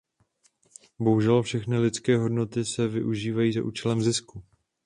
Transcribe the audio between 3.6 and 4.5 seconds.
účelem zisku.